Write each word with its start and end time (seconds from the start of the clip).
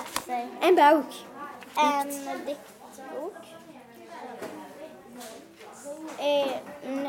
läser 0.00 0.48
En 0.60 0.74
bok. 0.76 1.26
en 1.76 2.08
diktbok. 2.46 3.34
N- 6.84 7.08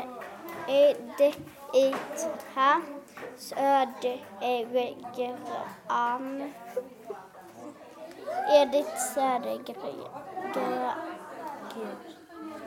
det 1.18 1.34
it 1.74 2.28
här 2.54 2.80
Södergran. 3.38 4.12
Edith 8.50 8.96
Södergran. 9.14 10.08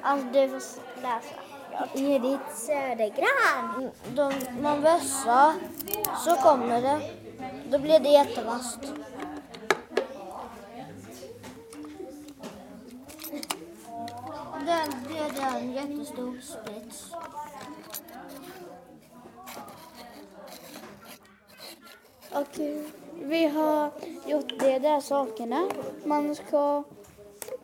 Alltså 0.01 0.27
du 0.27 0.47
får 0.49 1.01
läsa. 1.01 1.35
Edith 1.93 2.49
Södergran. 2.53 3.91
De, 4.15 4.33
man 4.61 4.81
vässar 4.81 5.53
så 6.25 6.35
kommer 6.35 6.81
det. 6.81 6.99
Då 7.69 7.79
blir 7.79 7.99
det 7.99 8.09
jättevasst. 8.09 8.79
Den 14.65 14.89
blir 15.07 15.29
det 15.35 15.59
en 15.59 15.71
jättestor 15.73 16.39
spets. 16.41 17.11
Och 22.31 22.59
eh, 22.59 22.81
vi 23.21 23.45
har 23.47 23.91
gjort 24.27 24.59
de 24.59 24.79
där 24.79 24.99
sakerna. 25.01 25.67
Man 26.03 26.35
ska 26.35 26.83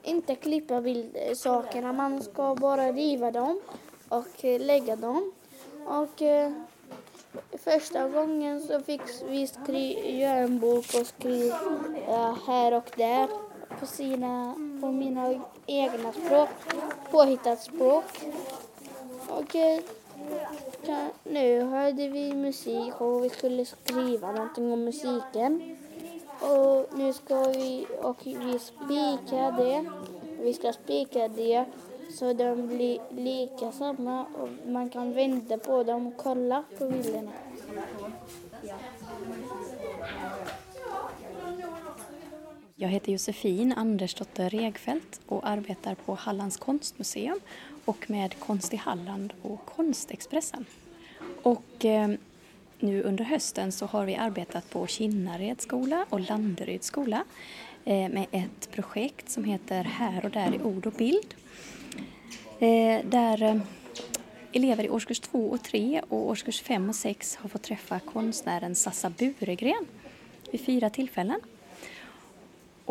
inte 0.03 0.35
klippa 0.35 0.81
bildsakerna, 0.81 1.89
eh, 1.89 1.95
man 1.95 2.21
ska 2.23 2.55
bara 2.55 2.91
riva 2.91 3.31
dem 3.31 3.61
och 4.09 4.45
eh, 4.45 4.61
lägga 4.61 4.95
dem. 4.95 5.31
Och 5.87 6.21
eh, 6.21 6.51
första 7.63 8.09
gången 8.09 8.61
så 8.61 8.79
fick 8.79 9.01
vi 9.27 9.47
skri- 9.47 10.19
göra 10.19 10.37
en 10.39 10.59
bok 10.59 10.85
och 11.01 11.07
skriva 11.07 12.37
här 12.47 12.73
och 12.73 12.91
där 12.95 13.27
på, 13.79 13.85
sina, 13.85 14.55
på 14.81 14.91
mina 14.91 15.41
egna 15.65 16.11
språk, 16.13 16.49
påhittat 17.11 17.61
språk. 17.61 18.03
Och 19.29 19.55
eh, 19.55 19.79
nu 21.23 21.61
hörde 21.61 22.07
vi 22.07 22.33
musik 22.33 23.01
och 23.01 23.23
vi 23.23 23.29
skulle 23.29 23.65
skriva 23.65 24.31
någonting 24.31 24.71
om 24.71 24.83
musiken. 24.83 25.77
Och 26.41 26.97
nu 26.97 27.13
ska 27.13 27.43
vi, 27.43 27.87
och 28.01 28.17
vi 28.23 28.59
spika 28.59 29.51
det. 29.51 29.85
Vi 30.41 30.53
ska 30.53 30.73
spika 30.73 31.27
det 31.27 31.65
så 32.19 32.33
de 32.33 32.67
blir 32.67 32.99
lika 33.09 33.71
samma 33.71 34.25
och 34.25 34.49
man 34.67 34.89
kan 34.89 35.13
vända 35.13 35.57
på 35.57 35.83
dem 35.83 36.07
och 36.07 36.17
kolla 36.17 36.63
på 36.77 36.89
bilderna. 36.89 37.31
Jag 42.81 42.89
heter 42.89 43.11
Josefin 43.11 43.73
Andersdotter 43.73 44.49
Regfeldt 44.49 45.21
och 45.27 45.47
arbetar 45.47 45.95
på 45.95 46.15
Hallands 46.15 46.57
konstmuseum 46.57 47.39
och 47.85 48.09
med 48.09 48.39
Konst 48.39 48.73
i 48.73 48.77
Halland 48.77 49.33
och 49.41 49.65
Konstexpressen. 49.65 50.65
Och 51.43 51.85
eh, 51.85 52.11
nu 52.79 53.03
under 53.03 53.23
hösten 53.23 53.71
så 53.71 53.85
har 53.85 54.05
vi 54.05 54.15
arbetat 54.15 54.69
på 54.69 54.87
Kinnareds 54.87 55.63
skola 55.63 56.05
och 56.09 56.19
Landeryds 56.19 56.87
skola 56.87 57.23
eh, 57.85 58.09
med 58.09 58.25
ett 58.31 58.71
projekt 58.71 59.29
som 59.29 59.43
heter 59.43 59.83
Här 59.83 60.25
och 60.25 60.31
där 60.31 60.55
i 60.55 60.59
ord 60.59 60.85
och 60.85 60.93
bild. 60.93 61.33
Eh, 62.59 63.05
där 63.05 63.43
eh, 63.43 63.61
elever 64.53 64.83
i 64.83 64.89
årskurs 64.89 65.19
2 65.19 65.49
och 65.49 65.63
3 65.63 66.01
och 66.09 66.29
årskurs 66.29 66.61
5 66.61 66.89
och 66.89 66.95
6 66.95 67.35
har 67.35 67.49
fått 67.49 67.63
träffa 67.63 67.99
konstnären 67.99 68.75
Sassa 68.75 69.09
Buregren 69.09 69.85
vid 70.51 70.65
fyra 70.65 70.89
tillfällen 70.89 71.39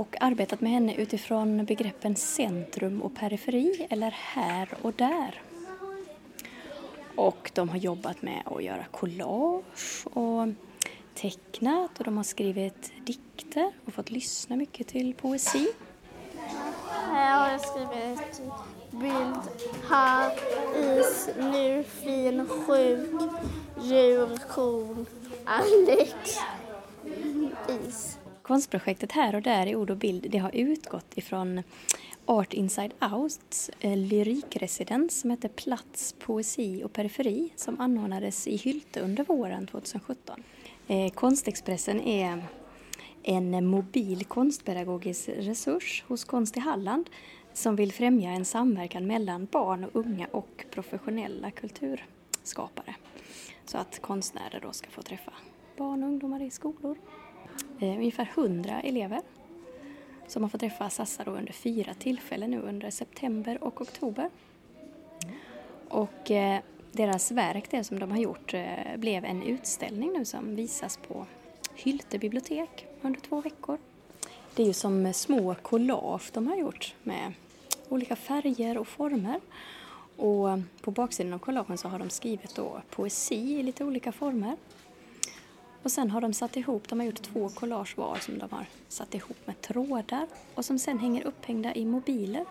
och 0.00 0.16
arbetat 0.20 0.60
med 0.60 0.72
henne 0.72 0.94
utifrån 0.94 1.64
begreppen 1.64 2.16
centrum 2.16 3.02
och 3.02 3.14
periferi 3.14 3.86
eller 3.90 4.10
här 4.10 4.68
och 4.82 4.92
där. 4.92 5.42
Och 7.14 7.50
de 7.54 7.68
har 7.68 7.76
jobbat 7.76 8.22
med 8.22 8.42
att 8.44 8.64
göra 8.64 8.84
collage 8.90 10.06
och 10.06 10.48
tecknat 11.14 11.98
och 11.98 12.04
de 12.04 12.16
har 12.16 12.24
skrivit 12.24 12.92
dikter 13.06 13.72
och 13.84 13.94
fått 13.94 14.10
lyssna 14.10 14.56
mycket 14.56 14.88
till 14.88 15.14
poesi. 15.14 15.68
Här 16.88 17.38
har 17.38 17.50
jag 17.50 17.60
skrivit 17.60 18.42
bild. 18.90 19.70
Här, 19.88 20.32
is, 20.76 21.28
nu, 21.38 21.84
fin, 21.84 22.48
sjuk, 22.48 23.20
djur, 23.82 24.38
kon, 24.48 25.06
Alex, 25.44 26.38
is. 27.68 28.19
Konstprojektet 28.50 29.12
Här 29.12 29.34
och 29.34 29.42
där 29.42 29.66
i 29.66 29.76
ord 29.76 29.90
och 29.90 29.96
bild 29.96 30.26
det 30.30 30.38
har 30.38 30.50
utgått 30.54 31.18
ifrån 31.18 31.62
Art 32.26 32.52
Inside 32.52 32.92
Outs 33.12 33.70
eh, 33.80 33.96
lyrikresidens 33.96 35.20
som 35.20 35.30
heter 35.30 35.48
Plats, 35.48 36.14
poesi 36.18 36.82
och 36.84 36.92
periferi 36.92 37.52
som 37.56 37.80
anordnades 37.80 38.46
i 38.46 38.56
Hylte 38.56 39.00
under 39.00 39.24
våren 39.24 39.66
2017. 39.66 40.42
Eh, 40.88 41.10
Konstexpressen 41.10 42.00
är 42.00 42.42
en 43.22 43.66
mobil 43.66 44.24
konstpedagogisk 44.24 45.28
resurs 45.28 46.04
hos 46.08 46.24
Konst 46.24 46.56
i 46.56 46.60
Halland 46.60 47.10
som 47.52 47.76
vill 47.76 47.92
främja 47.92 48.30
en 48.30 48.44
samverkan 48.44 49.06
mellan 49.06 49.48
barn 49.50 49.84
och 49.84 49.90
unga 49.92 50.26
och 50.26 50.64
professionella 50.70 51.50
kulturskapare. 51.50 52.94
Så 53.64 53.78
att 53.78 54.02
konstnärer 54.02 54.60
då 54.62 54.72
ska 54.72 54.90
få 54.90 55.02
träffa 55.02 55.32
barn 55.76 56.02
och 56.02 56.08
ungdomar 56.08 56.42
i 56.42 56.50
skolor. 56.50 56.98
Eh, 57.80 57.88
ungefär 57.88 58.30
100 58.34 58.80
elever 58.80 59.20
som 60.26 60.42
har 60.42 60.50
fått 60.50 60.60
träffa 60.60 60.90
Sassa 60.90 61.24
då 61.24 61.30
under 61.30 61.52
fyra 61.52 61.94
tillfällen 61.94 62.50
nu 62.50 62.60
under 62.60 62.90
september 62.90 63.64
och 63.64 63.80
oktober. 63.80 64.30
Och 65.88 66.30
eh, 66.30 66.60
deras 66.92 67.30
verk, 67.30 67.70
det 67.70 67.84
som 67.84 67.98
de 67.98 68.10
har 68.10 68.18
gjort, 68.18 68.54
eh, 68.54 68.96
blev 68.96 69.24
en 69.24 69.42
utställning 69.42 70.12
nu 70.12 70.24
som 70.24 70.56
visas 70.56 70.96
på 70.96 71.26
Hylte 71.74 72.18
bibliotek 72.18 72.86
under 73.02 73.20
två 73.20 73.40
veckor. 73.40 73.78
Det 74.54 74.62
är 74.62 74.66
ju 74.66 74.72
som 74.72 75.12
små 75.12 75.54
collage 75.54 76.30
de 76.32 76.46
har 76.46 76.56
gjort 76.56 76.94
med 77.02 77.32
olika 77.88 78.16
färger 78.16 78.78
och 78.78 78.88
former. 78.88 79.40
Och 80.16 80.48
på 80.80 80.90
baksidan 80.90 81.32
av 81.32 81.38
collagen 81.38 81.78
så 81.78 81.88
har 81.88 81.98
de 81.98 82.10
skrivit 82.10 82.54
då 82.54 82.82
poesi 82.90 83.58
i 83.58 83.62
lite 83.62 83.84
olika 83.84 84.12
former. 84.12 84.56
Och 85.82 85.90
sen 85.90 86.10
har 86.10 86.20
de 86.20 86.32
satt 86.32 86.56
ihop, 86.56 86.88
de 86.88 86.98
har 86.98 87.06
gjort 87.06 87.22
två 87.22 87.48
collage 87.48 87.96
var 87.96 88.16
som 88.16 88.38
de 88.38 88.50
har 88.50 88.66
satt 88.88 89.14
ihop 89.14 89.36
med 89.44 89.60
trådar 89.60 90.26
och 90.54 90.64
som 90.64 90.78
sen 90.78 90.98
hänger 90.98 91.26
upphängda 91.26 91.74
i 91.74 91.84
mobiler 91.84 92.44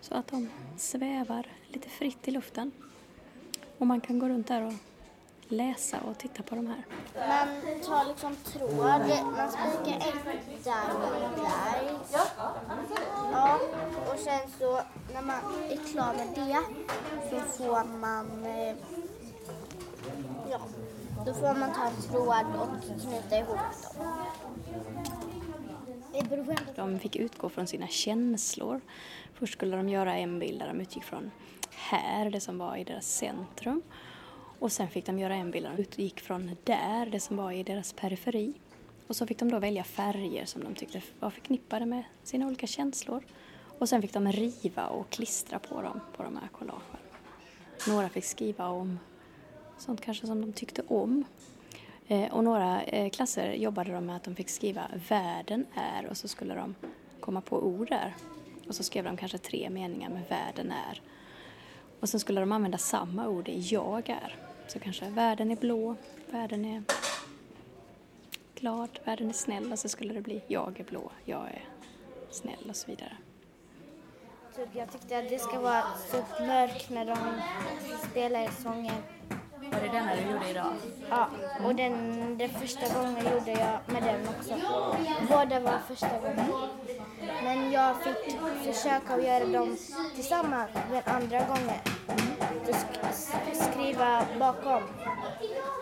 så 0.00 0.14
att 0.14 0.28
de 0.28 0.48
svävar 0.76 1.46
lite 1.68 1.88
fritt 1.88 2.28
i 2.28 2.30
luften. 2.30 2.72
Och 3.78 3.86
man 3.86 4.00
kan 4.00 4.18
gå 4.18 4.28
runt 4.28 4.46
där 4.46 4.62
och 4.62 4.72
läsa 5.48 6.00
och 6.00 6.18
titta 6.18 6.42
på 6.42 6.54
de 6.54 6.66
här. 6.66 6.84
Man 7.14 7.80
tar 7.80 8.04
liksom 8.08 8.36
tråd, 8.36 8.76
man 9.36 9.50
spikar 9.50 9.96
ett 9.96 10.64
där 10.64 10.94
och 10.94 11.10
där. 11.36 11.98
Ja, 13.32 13.60
och 14.12 14.18
sen 14.18 14.40
så 14.58 14.80
när 15.14 15.22
man 15.22 15.36
är 15.70 15.92
klar 15.92 16.14
med 16.14 16.28
det 16.34 16.60
så 17.30 17.40
får 17.40 17.98
man 17.98 18.44
eh, 18.44 18.74
ja, 20.50 20.60
då 21.26 21.34
får 21.34 21.54
man 21.54 21.74
ta 21.74 21.86
en 21.86 22.02
tråd 22.02 22.46
och 22.60 23.00
knyta 23.00 23.38
ihop 23.38 23.58
dem. 26.76 26.92
De 26.92 26.98
fick 26.98 27.16
utgå 27.16 27.48
från 27.48 27.66
sina 27.66 27.88
känslor. 27.88 28.80
Först 29.34 29.52
skulle 29.52 29.76
de 29.76 29.88
göra 29.88 30.16
en 30.16 30.38
bild 30.38 30.60
där 30.60 30.66
de 30.66 30.80
utgick 30.80 31.04
från 31.04 31.30
här, 31.70 32.30
det 32.30 32.40
som 32.40 32.58
var 32.58 32.76
i 32.76 32.84
deras 32.84 33.06
centrum. 33.06 33.82
Och 34.58 34.72
sen 34.72 34.88
fick 34.88 35.06
de 35.06 35.18
göra 35.18 35.34
en 35.34 35.50
bild 35.50 35.66
där 35.66 35.72
de 35.76 35.82
utgick 35.82 36.20
från 36.20 36.56
där, 36.64 37.06
det 37.06 37.20
som 37.20 37.36
var 37.36 37.52
i 37.52 37.62
deras 37.62 37.92
periferi. 37.92 38.54
Och 39.06 39.16
så 39.16 39.26
fick 39.26 39.38
de 39.38 39.50
då 39.50 39.58
välja 39.58 39.84
färger 39.84 40.44
som 40.44 40.64
de 40.64 40.74
tyckte 40.74 41.02
var 41.20 41.30
förknippade 41.30 41.86
med 41.86 42.04
sina 42.22 42.46
olika 42.46 42.66
känslor. 42.66 43.24
Och 43.78 43.88
sen 43.88 44.02
fick 44.02 44.12
de 44.12 44.32
riva 44.32 44.86
och 44.86 45.10
klistra 45.10 45.58
på 45.58 45.82
dem, 45.82 46.00
på 46.16 46.22
de 46.22 46.36
här 46.36 46.48
collagen. 46.48 46.80
Några 47.88 48.08
fick 48.08 48.24
skriva 48.24 48.68
om 48.68 48.98
sånt 49.78 50.00
kanske 50.00 50.26
som 50.26 50.40
de 50.40 50.52
tyckte 50.52 50.82
om. 50.88 51.24
Eh, 52.08 52.34
och 52.34 52.44
några 52.44 52.82
eh, 52.82 53.10
klasser 53.10 53.52
jobbade 53.52 53.92
de 53.92 54.06
med 54.06 54.16
att 54.16 54.24
de 54.24 54.34
fick 54.34 54.48
skriva 54.48 54.82
världen 55.08 55.66
är 55.74 56.06
och 56.06 56.16
så 56.16 56.28
skulle 56.28 56.54
de 56.54 56.74
komma 57.20 57.40
på 57.40 57.66
ord 57.66 57.88
där. 57.88 58.14
Och 58.68 58.74
så 58.74 58.82
skrev 58.82 59.04
de 59.04 59.16
kanske 59.16 59.38
tre 59.38 59.70
meningar 59.70 60.08
med 60.08 60.22
världen 60.28 60.72
är. 60.72 61.00
Och 62.00 62.08
sen 62.08 62.20
skulle 62.20 62.40
de 62.40 62.52
använda 62.52 62.78
samma 62.78 63.28
ord 63.28 63.48
i 63.48 63.60
jag 63.60 64.08
är. 64.08 64.36
Så 64.68 64.78
kanske 64.78 65.10
världen 65.10 65.50
är 65.50 65.56
blå, 65.56 65.96
världen 66.30 66.64
är 66.64 66.82
glad, 68.54 68.98
världen 69.04 69.28
är 69.28 69.32
snäll 69.32 69.72
och 69.72 69.78
så 69.78 69.88
skulle 69.88 70.14
det 70.14 70.20
bli 70.20 70.42
jag 70.46 70.80
är 70.80 70.84
blå, 70.84 71.10
jag 71.24 71.46
är 71.46 71.64
snäll 72.30 72.66
och 72.68 72.76
så 72.76 72.90
vidare. 72.90 73.16
Typ 74.56 74.68
jag 74.72 74.92
tyckte 74.92 75.18
att 75.18 75.28
det 75.28 75.38
ska 75.38 75.60
vara 75.60 75.84
så 76.10 76.44
mörkt 76.44 76.90
när 76.90 77.04
de 77.04 77.16
spelar 78.10 78.50
sången. 78.62 79.02
Var 79.72 79.80
det 79.80 79.88
denna 79.88 80.14
du 80.16 80.22
gjorde 80.32 80.50
idag? 80.50 80.72
Ja, 81.10 81.28
och 81.64 81.74
den, 81.74 82.38
den 82.38 82.48
första 82.50 82.94
gången 83.00 83.24
gjorde 83.34 83.50
jag 83.52 83.78
med 83.92 84.02
den 84.02 84.28
också. 84.28 84.54
Båda 85.30 85.60
var 85.60 85.78
första 85.88 86.18
gången. 86.18 86.46
Men 87.44 87.72
jag 87.72 87.96
fick 88.02 88.36
försöka 88.74 89.14
att 89.14 89.24
göra 89.24 89.44
dem 89.44 89.76
tillsammans 90.14 90.70
den 90.90 91.02
andra 91.14 91.38
gången. 91.38 91.80
Sk- 92.66 93.54
skriva 93.72 94.22
bakom. 94.38 94.82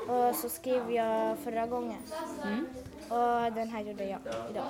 Och 0.08 0.34
så 0.34 0.48
skrev 0.48 0.92
jag 0.92 1.38
förra 1.38 1.66
gången. 1.66 1.98
Och 3.08 3.52
den 3.54 3.68
här 3.68 3.80
gjorde 3.80 4.04
jag 4.04 4.18
idag. 4.50 4.66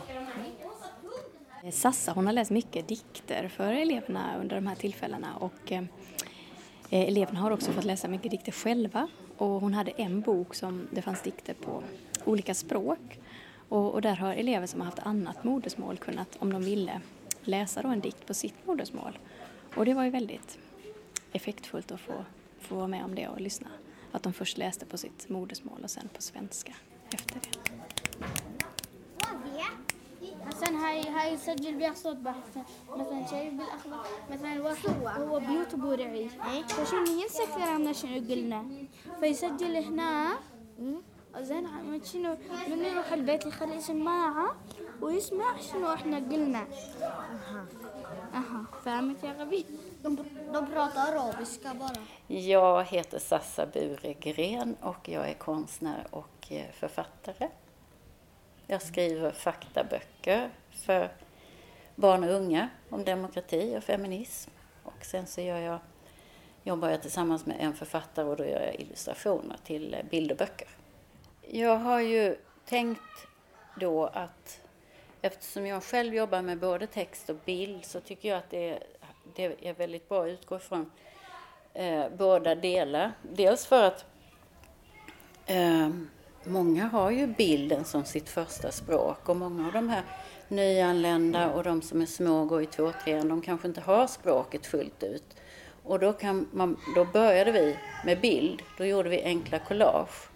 Sassa 1.72 2.12
hon 2.12 2.26
har 2.26 2.32
läst 2.32 2.50
mycket 2.50 2.88
dikter 2.88 3.48
för 3.48 3.72
eleverna 3.72 4.38
under 4.40 4.56
de 4.56 4.66
här 4.66 4.74
tillfällena 4.74 5.28
och 5.40 5.72
eh, 5.72 5.82
Eh, 6.90 7.08
eleverna 7.08 7.40
har 7.40 7.50
också 7.50 7.72
fått 7.72 7.84
läsa 7.84 8.08
mycket 8.08 8.31
dikter 8.31 8.52
själva 8.52 9.08
och 9.36 9.60
hon 9.60 9.75
hade 9.75 9.90
en 9.90 10.20
bok 10.20 10.54
som 10.54 10.88
det 10.90 11.02
fanns 11.02 11.22
dikter 11.22 11.54
på 11.54 11.82
olika 12.25 12.54
språk 12.54 13.20
och, 13.69 13.92
och 13.92 14.02
där 14.02 14.16
har 14.16 14.32
elever 14.32 14.66
som 14.66 14.81
har 14.81 14.84
haft 14.84 14.98
annat 14.98 15.44
modersmål 15.44 15.96
kunnat, 15.96 16.36
om 16.38 16.52
de 16.52 16.62
ville, 16.62 17.00
läsa 17.42 17.82
då 17.82 17.88
en 17.88 18.00
dikt 18.00 18.26
på 18.26 18.34
sitt 18.34 18.66
modersmål. 18.66 19.19
Och 19.76 19.84
det 19.84 19.94
var 19.94 20.04
ju 20.04 20.10
väldigt 20.10 20.58
effektfullt 21.32 21.90
att 21.90 22.00
få, 22.00 22.25
få 22.60 22.75
vara 22.75 22.87
med 22.87 23.04
om 23.04 23.14
det 23.14 23.28
och 23.28 23.40
lyssna. 23.40 23.69
Att 24.12 24.22
de 24.22 24.32
först 24.32 24.58
läste 24.58 24.87
på 24.87 24.98
sitt 24.98 25.28
modersmål 25.28 25.80
och 25.82 25.90
sen 25.90 26.08
på 26.14 26.22
svenska 26.22 26.72
efter 27.12 27.40
det. 27.40 28.53
حسن 30.64 30.76
هاي 30.76 31.08
هاي 31.08 31.32
يسجل 31.32 31.75
بها 31.75 31.94
صوت 31.94 32.16
بحث. 32.16 32.58
مثلا 32.96 33.26
شيء 33.26 33.50
بالاخبار 33.50 34.06
مثلا 34.31 34.62
واحد 34.62 35.20
هو 35.20 35.38
بيوتيوب 35.38 35.84
ورعي. 35.84 36.28
فشنو 36.69 37.20
ينسى 37.20 37.46
كلامنا 37.55 37.93
شنو 37.93 38.14
قلنا. 38.14 38.64
فيسجل 39.20 39.76
هنا. 39.76 40.38
زين 41.38 41.66
عم- 41.66 42.05
شنو؟ 42.05 42.37
من 42.70 42.84
يروح 42.84 43.12
البيت 43.12 43.46
يخلي 43.46 43.81
سماعة 43.81 44.56
ويسمع 45.00 45.61
شنو 45.61 45.93
إحنا 45.94 46.16
قلنا. 46.16 46.66
أها. 48.34 48.64
فهمت 48.84 49.25
يا 49.25 49.32
غبي؟ 49.32 49.64
arabiska 51.08 51.75
bara. 51.75 52.02
Jag 52.28 52.84
heter 52.84 53.19
Sassa 53.19 53.66
Buregren 53.66 54.76
och 54.82 55.08
jag 55.08 55.28
är 55.31 55.34
konstnär 55.34 56.06
och 56.11 56.52
författare. 56.81 57.49
Jag 58.66 58.82
skriver 58.82 59.31
faktaböcker 59.31 60.50
för 60.70 61.08
barn 61.94 62.25
och 62.25 62.31
unga 62.31 62.69
om 62.90 63.05
demokrati 63.05 63.76
och 63.78 63.84
feminism. 63.84 64.50
Och 64.82 65.05
sen 65.05 65.26
så 65.26 65.40
gör 65.40 65.58
jag, 65.58 65.78
jobbar 66.62 66.90
jag 66.90 67.02
tillsammans 67.02 67.46
med 67.46 67.56
en 67.61 67.75
författare 67.75 68.26
och 68.26 68.37
då 68.37 68.44
gör 68.44 68.61
jag 68.61 68.75
illustrationer 68.75 69.56
till 69.64 69.96
bilderböcker. 70.11 70.69
Jag 71.43 71.76
har 71.76 72.00
ju 72.00 72.37
tänkt 72.64 73.26
då 73.81 74.06
att 74.06 74.61
eftersom 75.22 75.66
jag 75.66 75.82
själv 75.82 76.14
jobbar 76.14 76.43
med 76.43 76.58
både 76.58 76.87
text 76.87 77.31
och 77.31 77.37
bild 77.44 77.84
så 77.84 78.00
tycker 78.00 78.28
jag 78.28 78.38
att 78.38 78.50
det 78.50 78.70
är, 78.70 78.82
det 79.34 79.69
är 79.69 79.75
väldigt 79.75 80.08
bra 80.08 80.22
att 80.22 80.28
utgå 80.28 80.56
ifrån 80.56 80.90
eh, 81.75 82.05
båda 82.16 82.55
delar. 82.55 83.12
Dels 83.22 83.66
för 83.66 83.84
att 83.84 84.05
eh, 85.46 85.90
många 86.46 86.87
har 86.87 87.11
ju 87.11 87.26
bilden 87.26 87.85
som 87.85 88.05
sitt 88.05 88.29
första 88.29 88.73
språk 88.73 89.29
och 89.29 89.37
många 89.37 89.67
av 89.67 89.73
de 89.73 89.88
här 89.88 90.02
nyanlända 90.49 91.50
och 91.50 91.64
de 91.64 91.82
som 91.82 92.02
är 92.02 92.06
små 92.06 92.44
går 92.44 92.62
i 92.62 92.67
två, 92.67 92.93
trean, 93.05 93.29
de 93.29 93.43
kanske 93.43 93.69
inte 93.69 93.81
har 93.81 94.06
språket 94.06 94.67
fullt 94.67 95.02
ut. 95.02 95.37
Och 95.82 95.99
då, 95.99 96.12
kan 96.12 96.49
man, 96.52 96.76
då 96.94 97.05
började 97.05 97.52
vi 97.52 97.76
med 98.05 98.20
bild. 98.20 98.62
Då 98.79 98.85
gjorde 98.85 99.08
vi 99.08 99.23
enkla 99.23 99.58
collage 99.58 100.29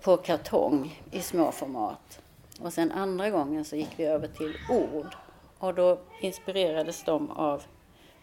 på 0.00 0.16
kartong 0.16 1.02
i 1.10 1.20
små 1.20 1.52
format. 1.52 2.20
Och 2.60 2.72
sen 2.72 2.92
andra 2.92 3.30
gången 3.30 3.64
så 3.64 3.76
gick 3.76 3.90
vi 3.96 4.04
över 4.04 4.28
till 4.28 4.54
ord. 4.70 5.16
Och 5.58 5.74
då 5.74 5.98
inspirerades 6.20 7.04
de 7.04 7.30
av 7.30 7.62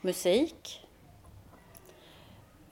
musik. 0.02 0.87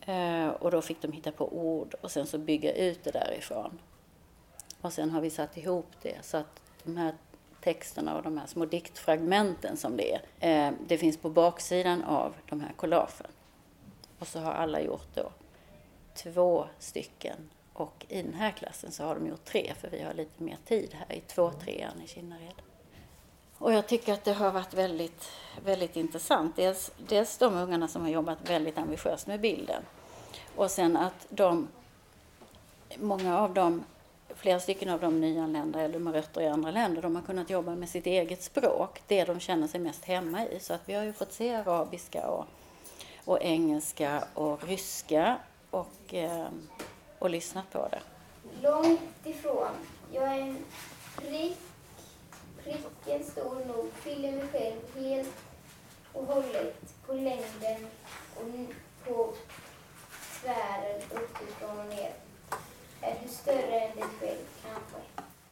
Eh, 0.06 0.48
och 0.48 0.72
då 0.72 0.82
fick 0.82 1.02
de 1.02 1.12
hitta 1.12 1.32
på 1.32 1.54
ord 1.54 1.96
och 2.02 2.12
sen 2.12 2.28
så 2.28 2.38
bygga 2.38 2.74
ut 2.74 3.04
det 3.04 3.12
därifrån. 3.12 3.80
Och 4.82 4.94
sen 4.94 5.10
har 5.10 5.22
vi 5.22 5.30
satt 5.30 5.58
ihop 5.58 5.88
det 6.02 6.18
så 6.22 6.38
att 6.38 6.62
de 6.84 6.98
här 6.98 7.14
texterna 7.62 8.18
och 8.18 8.24
de 8.24 8.38
här 8.38 8.46
små 8.46 8.66
diktfragmenten 8.66 9.78
som 9.78 9.98
det 9.98 10.14
är, 10.14 10.22
eh, 10.68 10.74
det 10.88 10.98
finns 10.98 11.18
på 11.18 11.30
baksidan 11.30 12.04
av 12.04 12.34
de 12.50 12.62
här 12.62 12.74
collagen. 12.76 13.28
Och 14.20 14.28
så 14.28 14.40
har 14.40 14.52
alla 14.52 14.82
gjort 14.82 15.16
då 15.16 15.32
två 16.14 16.66
stycken 16.80 17.50
och 17.74 18.06
i 18.10 18.22
den 18.22 18.34
här 18.34 18.52
klassen 18.52 18.92
så 18.92 19.04
har 19.04 19.16
de 19.16 19.28
gjort 19.28 19.46
tre 19.46 19.74
för 19.82 19.90
vi 19.90 20.02
har 20.02 20.14
lite 20.14 20.44
mer 20.44 20.58
tid 20.66 20.94
här 20.94 21.18
i 21.18 21.22
två 21.22 21.52
trean 21.52 22.02
i 22.02 22.08
Kinnared. 22.08 22.62
Och 23.58 23.74
jag 23.74 23.88
tycker 23.88 24.14
att 24.14 24.24
det 24.24 24.34
har 24.34 24.52
varit 24.52 24.74
väldigt, 24.74 25.32
väldigt 25.66 25.96
intressant. 25.96 26.56
Dels, 26.56 26.92
dels 26.98 27.38
de 27.38 27.54
ungarna 27.54 27.88
som 27.88 28.02
har 28.02 28.10
jobbat 28.10 28.50
väldigt 28.50 28.78
ambitiöst 28.78 29.28
med 29.28 29.42
bilden 29.42 29.84
och 30.56 30.72
sen 30.72 30.98
att 30.98 31.28
de, 31.30 31.68
många 32.98 33.40
av 33.40 33.54
dem, 33.54 33.84
flera 34.36 34.60
stycken 34.60 34.90
av 34.90 35.00
de 35.00 35.22
nyanlända 35.22 35.82
eller 35.82 36.00
med 36.00 36.14
rötter 36.14 36.42
i 36.42 36.48
andra 36.48 36.72
länder, 36.72 37.02
de 37.02 37.16
har 37.16 37.24
kunnat 37.24 37.50
jobba 37.50 37.76
med 37.76 37.90
sitt 37.90 38.06
eget 38.06 38.44
språk, 38.44 39.02
det 39.08 39.24
de 39.24 39.40
känner 39.40 39.68
sig 39.68 39.80
mest 39.80 40.06
hemma 40.06 40.48
i. 40.48 40.60
Så 40.60 40.74
att 40.74 40.82
vi 40.86 40.94
har 40.94 41.04
ju 41.04 41.14
fått 41.14 41.34
se 41.34 41.56
arabiska 41.56 42.28
och, 42.28 42.46
och 43.26 43.42
engelska 43.42 44.24
och 44.34 44.64
ryska 44.68 45.38
och, 45.70 46.14
eh, 46.14 46.48
och 47.20 47.30
lyssnat 47.30 47.72
på 47.72 47.88
det. 47.92 48.02
Långt 48.62 49.02
ifrån. 49.24 49.72
Jag 50.12 50.24
är 50.24 50.42
en 50.42 50.58
prick. 51.16 51.58
Pricken 52.64 53.24
stor 53.24 53.66
nog 53.66 53.92
fyller 53.94 54.32
mig 54.32 54.48
själv 54.48 55.06
helt 55.06 55.34
och 56.14 56.26
hållet 56.26 56.96
på 57.06 57.14
längden 57.14 57.88
och 58.36 58.44
på 59.08 59.34
tvären 60.46 61.02
uppifrån 61.12 61.80
och 61.80 61.96
ner. 61.96 62.14
Är 63.02 63.16
du 63.24 63.30
större 63.30 63.80
än 63.80 63.96
dig 63.96 64.06
själv 64.20 64.46
kanske? 64.64 64.98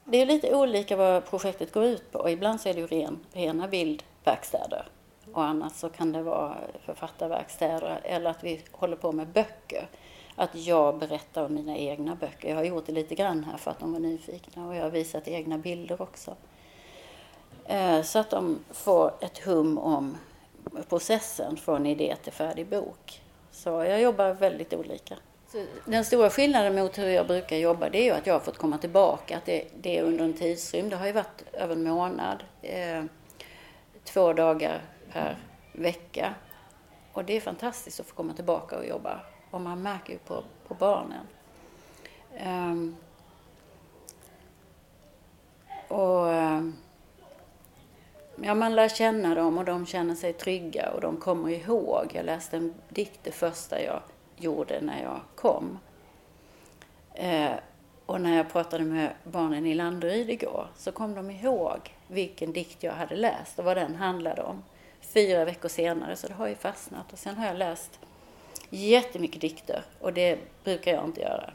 Det 0.04 0.18
är 0.22 0.26
lite 0.26 0.56
olika 0.56 0.96
vad 0.96 1.26
projektet 1.26 1.74
går 1.74 1.84
ut 1.84 2.12
på. 2.12 2.30
Ibland 2.30 2.62
så 2.62 2.70
är 2.70 2.74
det 2.74 2.80
ju 2.80 2.88
ren, 2.88 3.26
rena 3.34 3.68
bildverkstäder 3.68 4.88
och 5.34 5.44
annars 5.44 5.74
så 5.74 5.90
kan 5.90 6.12
det 6.12 6.22
vara 6.22 6.58
författarverkstäder 6.86 8.00
eller 8.04 8.30
att 8.30 8.44
vi 8.44 8.62
håller 8.72 8.96
på 8.96 9.12
med 9.12 9.28
böcker. 9.28 9.88
Att 10.36 10.56
jag 10.56 10.98
berättar 10.98 11.46
om 11.46 11.54
mina 11.54 11.78
egna 11.78 12.16
böcker. 12.16 12.50
Jag 12.50 12.56
har 12.56 12.64
gjort 12.64 12.86
det 12.86 12.92
lite 12.92 13.16
grann 13.16 13.44
här 13.44 13.58
för 13.58 13.72
att 13.72 13.80
de 13.80 13.94
var 13.94 14.00
nyfikna 14.00 14.68
och 14.68 14.76
jag 14.76 14.84
har 14.84 14.90
visat 14.90 15.28
egna 15.28 15.58
bilder 15.58 16.02
också. 16.02 16.36
Eh, 17.66 18.02
så 18.02 18.20
att 18.20 18.30
de 18.30 18.60
får 18.72 19.12
ett 19.22 19.38
hum 19.38 19.78
om 19.78 20.18
processen 20.90 21.58
från 21.58 21.86
idé 21.86 22.16
till 22.24 22.34
färdig 22.34 22.68
bok. 22.68 23.22
Så 23.54 23.70
jag 23.70 24.02
jobbar 24.02 24.34
väldigt 24.34 24.74
olika. 24.74 25.16
Så 25.48 25.66
Den 25.86 26.06
stora 26.06 26.30
skillnaden 26.30 26.76
mot 26.76 26.98
hur 26.98 27.10
jag 27.10 27.28
brukar 27.28 27.58
jobba 27.58 27.90
det 27.90 27.98
är 27.98 28.04
ju 28.04 28.12
att 28.12 28.28
jag 28.28 28.34
har 28.34 28.40
fått 28.40 28.58
komma 28.58 28.78
tillbaka. 28.78 29.38
Att 29.38 29.46
det, 29.46 29.68
det 29.82 29.98
är 29.98 30.04
under 30.04 30.26
en 30.26 30.34
tidsrymd. 30.34 30.90
Det 30.90 30.96
har 30.96 31.06
ju 31.06 31.12
varit 31.12 31.44
över 31.54 31.76
en 31.76 31.84
månad. 31.84 32.44
Eh, 32.62 33.04
två 34.04 34.34
dagar 34.34 34.82
per 35.12 35.38
vecka. 35.72 36.36
Och 37.14 37.26
det 37.26 37.38
är 37.38 37.42
fantastiskt 37.42 38.00
att 38.00 38.06
få 38.06 38.16
komma 38.16 38.34
tillbaka 38.34 38.78
och 38.78 38.88
jobba. 38.88 39.20
Och 39.52 39.62
man 39.62 39.82
märker 39.82 40.14
ju 40.14 40.20
på, 40.20 40.44
på 40.68 40.74
barnen. 40.74 41.28
Ehm, 42.38 42.96
och 45.88 46.34
ehm, 46.34 46.76
Ja, 48.42 48.54
man 48.54 48.76
lär 48.76 48.90
känna 48.90 49.36
dem 49.36 49.58
och 49.58 49.66
de 49.66 49.86
känner 49.86 50.16
sig 50.16 50.34
trygga 50.34 50.90
och 50.90 51.02
de 51.02 51.18
kommer 51.18 51.50
ihåg. 51.50 52.12
Jag 52.14 52.26
läste 52.26 52.58
en 52.58 52.74
dikt 52.90 53.20
det 53.24 53.32
första 53.32 53.84
jag 53.84 54.02
gjorde 54.38 54.82
när 54.82 55.04
jag 55.04 55.20
kom. 55.36 55.80
Eh, 57.14 57.52
och 58.06 58.22
när 58.22 58.38
jag 58.38 58.52
pratade 58.52 58.84
med 58.84 59.12
barnen 59.24 59.66
i 59.66 59.74
Landeryd 59.74 60.30
igår 60.30 60.68
så 60.78 60.92
kom 60.92 61.16
de 61.16 61.32
ihåg 61.32 61.80
vilken 62.08 62.54
dikt 62.54 62.84
jag 62.84 62.94
hade 62.94 63.16
läst 63.16 63.60
och 63.60 63.66
vad 63.66 63.78
den 63.78 63.96
handlade 63.96 64.42
om. 64.42 64.64
Fyra 65.02 65.46
veckor 65.46 65.70
senare, 65.70 66.16
så 66.16 66.28
det 66.28 66.34
har 66.34 66.48
ju 66.48 66.56
fastnat. 66.56 67.14
Och 67.14 67.20
sen 67.20 67.36
har 67.36 67.46
jag 67.46 67.58
läst 67.58 68.00
jättemycket 68.70 69.42
dikter 69.42 69.84
och 70.00 70.14
det 70.14 70.40
brukar 70.64 70.92
jag 70.94 71.06
inte 71.06 71.22
göra 71.22 71.54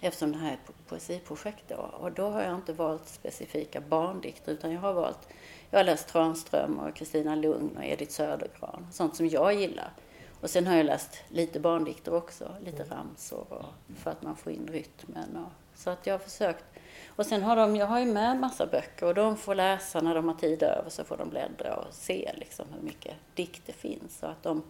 eftersom 0.00 0.32
det 0.32 0.38
här 0.38 0.52
är 0.52 0.58
poesiprojekt 0.88 1.64
då. 1.68 1.90
Och 2.00 2.12
då 2.12 2.28
har 2.28 2.42
jag 2.42 2.54
inte 2.54 2.72
valt 2.72 3.08
specifika 3.08 3.80
barndikter 3.80 4.52
utan 4.52 4.72
jag 4.72 4.80
har 4.80 4.92
valt, 4.92 5.28
jag 5.70 5.78
har 5.78 5.84
läst 5.84 6.08
Tranström 6.08 6.78
och 6.78 6.96
Kristina 6.96 7.34
Lugn 7.34 7.76
och 7.76 7.84
Edith 7.84 8.12
Södergran, 8.12 8.86
sånt 8.92 9.16
som 9.16 9.28
jag 9.28 9.54
gillar. 9.54 9.92
Och 10.40 10.50
sen 10.50 10.66
har 10.66 10.76
jag 10.76 10.86
läst 10.86 11.22
lite 11.28 11.60
barndikter 11.60 12.14
också, 12.14 12.54
lite 12.64 12.84
ramsor 12.84 13.46
och, 13.48 13.96
för 13.96 14.10
att 14.10 14.22
man 14.22 14.36
får 14.36 14.52
in 14.52 14.68
rytmen. 14.72 15.36
Och, 15.36 15.78
så 15.78 15.90
att 15.90 16.06
jag 16.06 16.14
har 16.14 16.18
försökt. 16.18 16.64
Och 17.06 17.26
sen 17.26 17.42
har 17.42 17.56
de, 17.56 17.76
jag 17.76 17.86
har 17.86 18.00
ju 18.00 18.06
med 18.06 18.40
massa 18.40 18.66
böcker 18.66 19.06
och 19.06 19.14
de 19.14 19.36
får 19.36 19.54
läsa 19.54 20.00
när 20.00 20.14
de 20.14 20.28
har 20.28 20.34
tid 20.34 20.62
över 20.62 20.90
så 20.90 21.04
får 21.04 21.16
de 21.16 21.30
bläddra 21.30 21.76
och 21.76 21.94
se 21.94 22.32
liksom 22.34 22.66
hur 22.74 22.82
mycket 22.82 23.14
dikt 23.34 23.62
det 23.66 23.72
finns. 23.72 24.18
Så 24.18 24.26
att 24.26 24.42
de, 24.42 24.62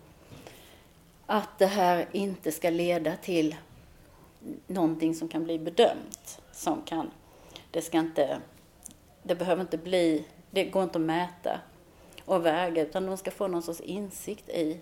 att 1.26 1.58
det 1.58 1.66
här 1.66 2.08
inte 2.12 2.52
ska 2.52 2.70
leda 2.70 3.16
till 3.16 3.56
någonting 4.66 5.14
som 5.14 5.28
kan 5.28 5.44
bli 5.44 5.58
bedömt. 5.58 6.40
Som 6.52 6.82
kan, 6.82 7.10
det 7.70 7.82
ska 7.82 7.98
inte, 7.98 8.40
det 9.22 9.34
behöver 9.34 9.62
inte 9.62 9.78
bli, 9.78 10.24
det 10.50 10.64
går 10.64 10.82
inte 10.82 10.98
att 10.98 11.04
mäta 11.04 11.60
och 12.24 12.46
väga 12.46 12.82
utan 12.82 13.06
de 13.06 13.16
ska 13.16 13.30
få 13.30 13.48
någon 13.48 13.62
sorts 13.62 13.80
insikt 13.80 14.48
i 14.48 14.80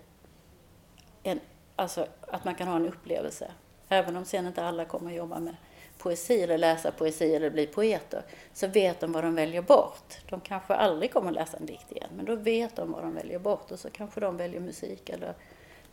en, 1.23 1.39
alltså 1.75 2.07
att 2.21 2.45
man 2.45 2.55
kan 2.55 2.67
ha 2.67 2.75
en 2.75 2.87
upplevelse. 2.87 3.51
Även 3.89 4.15
om 4.15 4.25
sen 4.25 4.47
inte 4.47 4.63
alla 4.63 4.85
kommer 4.85 5.11
att 5.11 5.17
jobba 5.17 5.39
med 5.39 5.55
poesi 5.97 6.41
eller 6.41 6.57
läsa 6.57 6.91
poesi 6.91 7.35
eller 7.35 7.49
bli 7.49 7.67
poeter 7.67 8.23
så 8.53 8.67
vet 8.67 8.99
de 8.99 9.11
vad 9.11 9.23
de 9.23 9.35
väljer 9.35 9.61
bort. 9.61 10.17
De 10.29 10.41
kanske 10.41 10.73
aldrig 10.73 11.13
kommer 11.13 11.27
att 11.27 11.35
läsa 11.35 11.57
en 11.57 11.65
dikt 11.65 11.91
igen 11.91 12.09
men 12.15 12.25
då 12.25 12.35
vet 12.35 12.75
de 12.75 12.91
vad 12.91 13.03
de 13.03 13.13
väljer 13.13 13.39
bort 13.39 13.71
och 13.71 13.79
så 13.79 13.89
kanske 13.89 14.19
de 14.19 14.37
väljer 14.37 14.59
musik 14.59 15.09
eller 15.09 15.33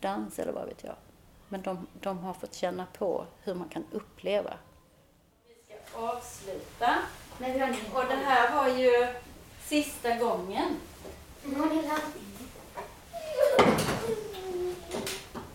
dans 0.00 0.38
eller 0.38 0.52
vad 0.52 0.66
vet 0.66 0.85
jag. 0.85 0.94
Men 1.54 1.62
de, 1.62 1.87
de 2.00 2.18
har 2.18 2.34
fått 2.34 2.54
känna 2.54 2.87
på 2.99 3.26
hur 3.42 3.54
man 3.54 3.68
kan 3.68 3.84
uppleva. 3.90 4.54
Vi 5.49 5.54
ska 5.64 5.99
avsluta. 5.99 6.99
Och 7.94 8.04
det 8.08 8.14
här 8.14 8.56
var 8.56 8.68
ju 8.68 9.06
sista 9.64 10.16
gången. 10.16 10.76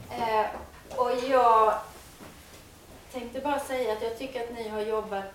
Eh, 0.10 0.46
och 0.96 1.12
jag 1.29 1.74
tänkte 3.12 3.39
bara 3.39 3.60
säga 3.60 3.94
att 3.94 4.03
jag 4.03 4.18
tycker 4.18 4.44
att 4.44 4.53
ni 4.53 4.70
har 4.70 4.82
jobbat 4.82 5.25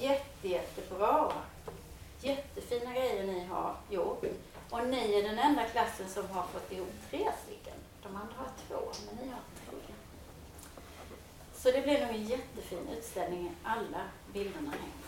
jätte, 0.00 0.48
jättebra. 0.48 1.32
Jättefina 2.20 2.92
grejer 2.92 3.24
ni 3.24 3.44
har 3.44 3.74
gjort. 3.90 4.24
Och 4.72 4.86
ni 4.86 5.14
är 5.14 5.22
den 5.22 5.38
enda 5.38 5.64
klassen 5.64 6.08
som 6.08 6.30
har 6.30 6.42
fått 6.42 6.72
ihop 6.72 6.92
tre 7.10 7.28
stycken. 7.44 7.74
De 8.02 8.08
andra 8.08 8.34
har 8.36 8.50
två, 8.68 8.92
men 9.06 9.24
ni 9.24 9.32
har 9.32 9.40
tre. 9.66 9.94
Så 11.54 11.70
det 11.70 11.82
blir 11.82 12.06
nog 12.06 12.14
en 12.14 12.24
jättefin 12.24 12.88
utställning. 12.98 13.56
Alla 13.62 14.00
bilderna 14.32 14.70
hänger. 14.70 15.02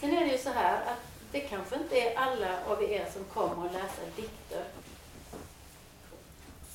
Sen 0.00 0.16
är 0.16 0.20
det 0.20 0.32
ju 0.32 0.38
så 0.38 0.50
här 0.50 0.80
att 0.80 0.98
det 1.32 1.40
kanske 1.40 1.76
inte 1.76 2.00
är 2.00 2.18
alla 2.18 2.64
av 2.66 2.82
er 2.82 3.06
som 3.12 3.24
kommer 3.24 3.66
att 3.66 3.72
läsa 3.72 4.02
dikter 4.16 4.64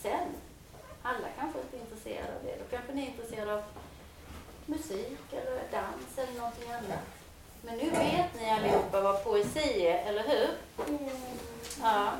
sen. 0.01 0.27
Alla 1.01 1.27
kanske 1.39 1.59
inte 1.59 1.77
är 1.77 1.81
intresserade 1.81 2.36
av 2.36 2.43
det. 2.43 2.55
Då 2.55 2.75
kanske 2.75 2.93
ni 2.93 3.03
är 3.03 3.07
intresserade 3.07 3.53
av 3.53 3.63
musik 4.65 5.19
eller 5.31 5.62
dans 5.71 6.17
eller 6.17 6.39
någonting 6.39 6.71
annat. 6.71 7.05
Men 7.62 7.77
nu 7.77 7.89
vet 7.89 8.36
ni 8.36 8.50
allihopa 8.50 9.01
vad 9.01 9.24
poesi 9.24 9.88
är, 9.88 10.05
eller 10.05 10.24
hur? 10.27 10.50
Mm. 10.88 11.09
Ja. 11.81 12.12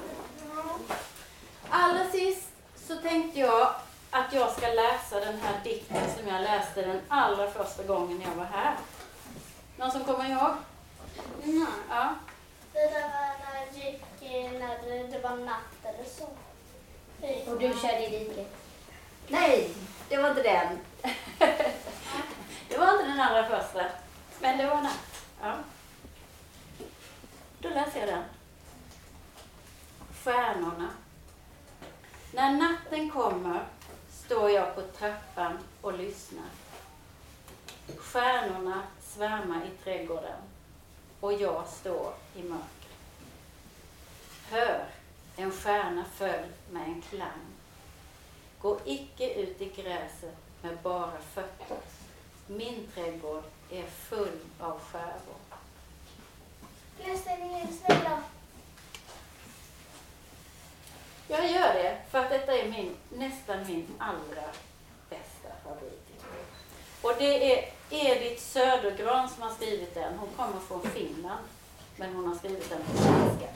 Allra 1.70 2.10
sist 2.12 2.48
så 2.76 2.96
tänkte 2.96 3.40
jag 3.40 3.74
att 4.12 4.34
jag 4.34 4.52
ska 4.52 4.68
läsa 4.68 5.20
den 5.20 5.40
här 5.40 5.64
dikten 5.64 6.04
som 6.18 6.28
jag 6.28 6.42
läste 6.42 6.82
den 6.82 7.02
allra 7.08 7.52
första 7.52 7.84
gången 7.84 8.22
jag 8.22 8.36
var 8.36 8.46
här. 8.46 8.76
Någon 9.78 9.92
som 9.92 10.04
kommer 10.04 10.30
ihåg? 10.30 10.56
Nej. 11.44 11.68
Ja. 11.90 12.16
Det 12.74 12.80
där 12.80 13.02
var 13.02 13.36
när 13.40 13.66
jag 13.66 13.86
gick 13.86 14.04
när 14.60 15.12
det 15.12 15.20
var 15.20 15.36
natt 15.36 15.84
eller 15.84 16.10
så. 16.10 16.30
Och 17.52 17.60
du 17.60 17.74
körde 17.82 18.06
i 18.06 18.20
diket. 18.20 18.56
Nej, 19.28 19.70
det 20.10 20.18
var 20.18 20.30
inte 20.30 20.44
den. 20.44 20.80
det 22.70 22.78
var 22.78 22.92
inte 22.92 23.04
den 23.04 23.20
allra 23.20 23.44
första. 23.44 23.86
Men 24.40 24.58
det 24.58 24.66
var 24.68 24.82
natt. 24.82 25.24
Ja. 25.42 25.54
Då 27.60 27.70
läser 27.70 28.00
jag 28.00 28.10
den. 28.10 28.24
Stjärnorna. 30.24 30.90
När 32.34 32.52
natten 32.52 33.10
kommer 33.10 33.66
står 34.12 34.50
jag 34.50 34.76
på 34.76 34.82
trappan 34.82 35.58
och 35.82 35.98
lyssnar. 35.98 36.50
Stjärnorna 37.98 38.84
svärmar 39.02 39.66
i 39.66 39.84
trädgården 39.84 40.42
och 41.20 41.34
jag 41.34 41.68
står 41.68 42.14
i 42.36 42.44
mörker. 42.44 42.90
Hör, 44.50 44.86
en 45.36 45.52
stjärna 45.52 46.06
föll 46.06 46.46
med 46.72 46.84
en 46.84 47.02
klang. 47.02 47.46
Gå 48.62 48.80
icke 48.86 49.34
ut 49.34 49.62
i 49.62 49.66
gräset 49.66 50.38
med 50.62 50.78
bara 50.84 51.18
fötter. 51.34 51.78
Min 52.48 52.88
trädgård 52.94 53.44
är 53.70 53.84
full 53.84 54.40
av 54.60 54.80
skärvor. 54.80 55.40
Läs 56.98 57.24
snälla. 57.80 58.24
Jag 61.32 61.52
gör 61.52 61.74
det 61.74 61.98
för 62.12 62.20
att 62.20 62.30
detta 62.30 62.58
är 62.58 62.70
min, 62.70 62.96
nästan 63.10 63.68
min 63.68 63.88
allra 63.98 64.44
bästa 65.10 65.50
favorit. 65.64 66.24
Och 67.02 67.14
det 67.18 67.54
är 67.54 67.72
Edith 67.90 68.42
Södergran 68.42 69.30
som 69.30 69.44
har 69.44 69.50
skrivit 69.50 69.94
den. 69.94 70.18
Hon 70.18 70.30
kommer 70.38 70.60
från 70.60 70.82
Finland, 70.82 71.46
men 71.96 72.16
hon 72.16 72.28
har 72.28 72.36
skrivit 72.36 72.70
den 72.70 72.82
på 72.84 72.98
svenska. 72.98 73.48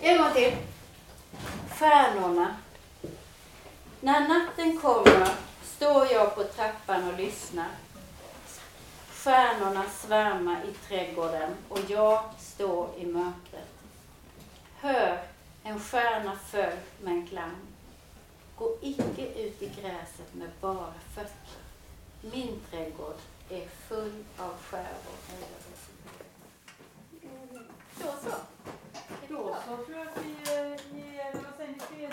En 0.00 0.18
gång 0.18 0.32
till. 0.32 0.56
Stjärnorna. 1.78 2.56
När 4.00 4.28
natten 4.28 4.80
kommer 4.80 5.28
står 5.64 6.12
jag 6.12 6.34
på 6.34 6.44
trappan 6.44 7.08
och 7.08 7.18
lyssnar. 7.18 7.68
Stjärnorna 9.12 9.84
svärmar 9.90 10.58
i 10.64 10.88
trädgården 10.88 11.54
och 11.68 11.80
jag 11.88 12.22
står 12.38 12.88
i 12.98 13.06
mörkret. 13.06 13.68
Hör, 14.80 15.29
en 15.62 15.80
stjärna 15.80 16.36
föll 16.36 16.78
med 17.02 17.12
en 17.12 17.26
klang. 17.26 17.56
Gå 18.56 18.76
icke 18.80 19.40
ut 19.40 19.62
i 19.62 19.66
gräset 19.66 20.34
med 20.34 20.50
bara 20.60 20.92
fötter. 21.14 21.60
Min 22.20 22.60
trädgård 22.70 23.16
är 23.50 23.66
full 23.68 24.24
av 24.38 24.54
skär. 24.62 24.94
Då 27.96 28.12
så. 28.22 28.36
Då 29.28 29.56
så 29.66 29.76
tror 29.84 29.98
jag 29.98 30.08
att 30.08 30.18
vi 30.24 30.30
eh, 30.30 30.70
ger, 30.96 31.32
vad 31.34 31.56
säger 31.56 31.74
ni, 31.98 32.08